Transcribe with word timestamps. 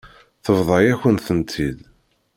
Tebḍa-yakent-tent-id. 0.43 1.79